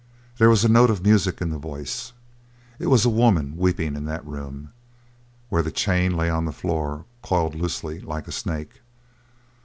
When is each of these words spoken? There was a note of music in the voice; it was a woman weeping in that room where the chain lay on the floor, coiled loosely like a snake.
There 0.39 0.49
was 0.49 0.65
a 0.65 0.67
note 0.67 0.89
of 0.89 1.03
music 1.03 1.41
in 1.41 1.51
the 1.51 1.59
voice; 1.59 2.13
it 2.79 2.87
was 2.87 3.05
a 3.05 3.07
woman 3.09 3.55
weeping 3.55 3.95
in 3.95 4.05
that 4.05 4.25
room 4.25 4.73
where 5.49 5.61
the 5.61 5.69
chain 5.69 6.15
lay 6.17 6.27
on 6.27 6.45
the 6.45 6.51
floor, 6.51 7.05
coiled 7.21 7.53
loosely 7.53 7.99
like 7.99 8.27
a 8.27 8.31
snake. 8.31 8.81